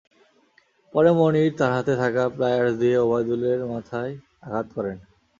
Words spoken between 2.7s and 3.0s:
দিয়ে